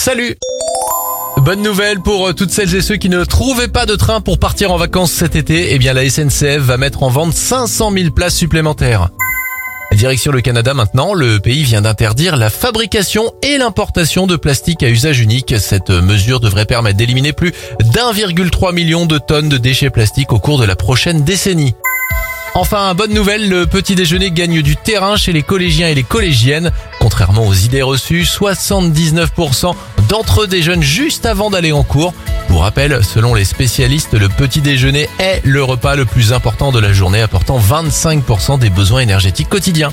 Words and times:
Salut 0.00 0.34
Bonne 1.36 1.60
nouvelle 1.60 2.00
pour 2.00 2.28
euh, 2.28 2.32
toutes 2.32 2.50
celles 2.50 2.74
et 2.74 2.80
ceux 2.80 2.96
qui 2.96 3.10
ne 3.10 3.22
trouvaient 3.22 3.68
pas 3.68 3.84
de 3.84 3.96
train 3.96 4.22
pour 4.22 4.38
partir 4.38 4.72
en 4.72 4.78
vacances 4.78 5.12
cet 5.12 5.36
été, 5.36 5.74
eh 5.74 5.78
bien 5.78 5.92
la 5.92 6.08
SNCF 6.08 6.56
va 6.56 6.78
mettre 6.78 7.02
en 7.02 7.10
vente 7.10 7.34
500 7.34 7.92
000 7.92 8.10
places 8.10 8.34
supplémentaires. 8.34 9.10
Direction 9.92 10.32
le 10.32 10.40
Canada 10.40 10.72
maintenant, 10.72 11.12
le 11.12 11.38
pays 11.38 11.64
vient 11.64 11.82
d'interdire 11.82 12.38
la 12.38 12.48
fabrication 12.48 13.30
et 13.42 13.58
l'importation 13.58 14.26
de 14.26 14.36
plastique 14.36 14.82
à 14.82 14.88
usage 14.88 15.20
unique. 15.20 15.54
Cette 15.58 15.90
mesure 15.90 16.40
devrait 16.40 16.64
permettre 16.64 16.96
d'éliminer 16.96 17.34
plus 17.34 17.52
d'1,3 17.80 18.72
million 18.72 19.04
de 19.04 19.18
tonnes 19.18 19.50
de 19.50 19.58
déchets 19.58 19.90
plastiques 19.90 20.32
au 20.32 20.38
cours 20.38 20.58
de 20.58 20.64
la 20.64 20.76
prochaine 20.76 21.24
décennie. 21.24 21.74
Enfin, 22.54 22.94
bonne 22.94 23.12
nouvelle, 23.14 23.48
le 23.48 23.66
petit 23.66 23.94
déjeuner 23.94 24.30
gagne 24.30 24.62
du 24.62 24.76
terrain 24.76 25.16
chez 25.16 25.32
les 25.32 25.42
collégiens 25.42 25.88
et 25.88 25.94
les 25.94 26.02
collégiennes. 26.02 26.72
Contrairement 27.00 27.46
aux 27.46 27.54
idées 27.54 27.82
reçues, 27.82 28.22
79% 28.22 29.74
d'entre 30.08 30.42
eux 30.42 30.46
déjeunent 30.46 30.82
juste 30.82 31.26
avant 31.26 31.50
d'aller 31.50 31.72
en 31.72 31.82
cours. 31.82 32.14
Pour 32.46 32.62
rappel, 32.62 33.02
selon 33.02 33.34
les 33.34 33.44
spécialistes, 33.44 34.12
le 34.12 34.28
petit 34.28 34.60
déjeuner 34.60 35.08
est 35.18 35.40
le 35.44 35.64
repas 35.64 35.96
le 35.96 36.04
plus 36.04 36.32
important 36.32 36.72
de 36.72 36.78
la 36.78 36.92
journée, 36.92 37.22
apportant 37.22 37.58
25% 37.58 38.58
des 38.58 38.70
besoins 38.70 39.00
énergétiques 39.00 39.48
quotidiens. 39.48 39.90